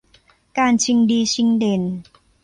[0.57, 1.81] การชิงดีชิงเด่น